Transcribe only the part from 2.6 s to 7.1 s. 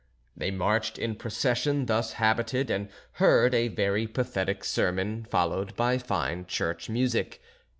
and heard a very pathetic sermon, followed by fine church